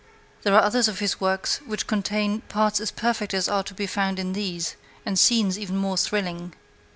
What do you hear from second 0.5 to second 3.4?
are others of his works which contain parts as perfect